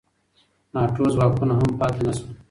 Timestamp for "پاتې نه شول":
1.79-2.33